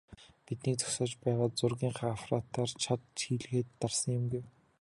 [0.45, 4.43] "Биднийг зогсоож байгаад зургийнхаа аппаратаар чад хийлгээд дарсан юм" гэв.